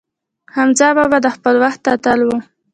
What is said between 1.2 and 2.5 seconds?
د خپل وخت اتل و.